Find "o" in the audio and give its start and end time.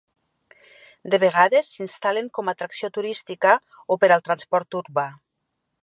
3.97-4.01